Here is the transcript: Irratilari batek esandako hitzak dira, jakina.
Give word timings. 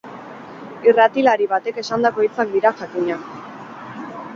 Irratilari 0.93 1.47
batek 1.53 1.79
esandako 1.85 2.27
hitzak 2.29 2.53
dira, 2.59 2.77
jakina. 2.83 3.23